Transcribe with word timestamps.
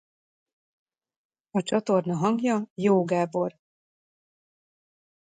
A 1.51 1.61
csatorna 1.61 2.15
hangja 2.15 2.67
Joó 2.73 3.03
Gábor. 3.03 3.55